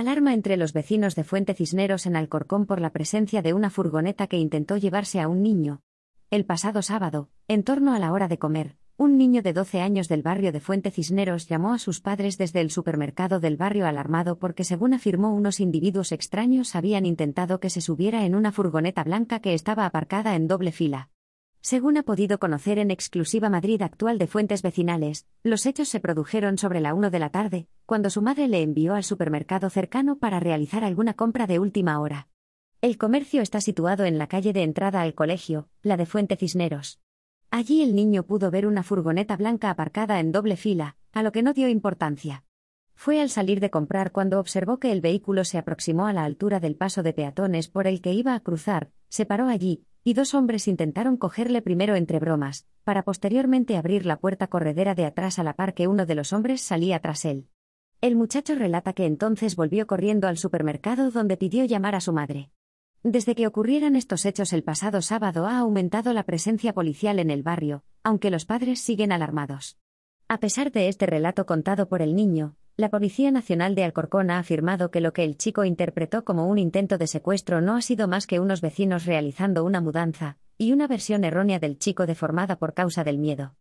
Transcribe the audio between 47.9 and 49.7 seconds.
que iba a cruzar, se paró